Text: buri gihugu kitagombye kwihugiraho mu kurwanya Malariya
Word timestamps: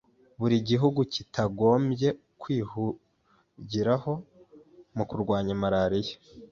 buri 0.39 0.55
gihugu 0.69 0.99
kitagombye 1.13 2.09
kwihugiraho 2.41 4.13
mu 4.95 5.03
kurwanya 5.09 5.53
Malariya 5.61 6.15